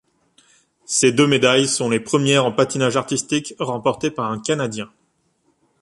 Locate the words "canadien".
4.39-4.89